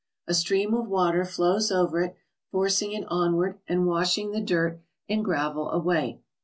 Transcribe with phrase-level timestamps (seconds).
[0.27, 2.15] A stream of water flows over it,
[2.51, 6.23] forcing it onward and washing the dirt and gravel away.